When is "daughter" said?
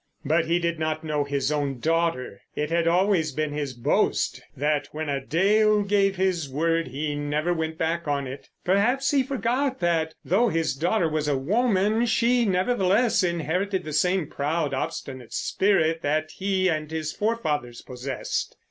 1.77-2.41, 10.73-11.07